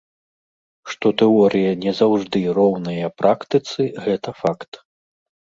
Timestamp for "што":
0.93-1.11